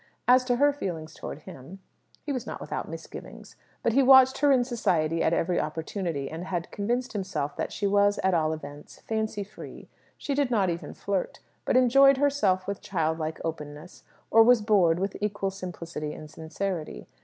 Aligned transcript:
As 0.27 0.43
to 0.45 0.55
her 0.55 0.73
feelings 0.73 1.13
towards 1.13 1.43
him, 1.43 1.77
he 2.23 2.31
was 2.31 2.47
not 2.47 2.59
without 2.59 2.89
misgivings. 2.89 3.55
But 3.83 3.93
he 3.93 4.01
watched 4.01 4.39
her 4.39 4.51
in 4.51 4.63
society 4.63 5.21
at 5.21 5.31
every 5.31 5.59
opportunity, 5.59 6.27
and 6.27 6.45
had 6.45 6.71
convinced 6.71 7.13
himself 7.13 7.55
that 7.57 7.71
she 7.71 7.85
was, 7.85 8.17
at 8.23 8.33
all 8.33 8.51
events, 8.51 9.01
fancy 9.01 9.43
free. 9.43 9.89
She 10.17 10.33
did 10.33 10.49
not 10.49 10.71
even 10.71 10.95
flirt; 10.95 11.39
but 11.65 11.77
enjoyed 11.77 12.17
herself 12.17 12.65
with 12.65 12.81
child 12.81 13.19
like 13.19 13.39
openness: 13.45 14.03
or 14.31 14.41
was 14.41 14.63
bored 14.63 14.97
with 14.97 15.17
equal 15.21 15.51
simplicity 15.51 16.13
and 16.13 16.31
sincerity. 16.31 17.05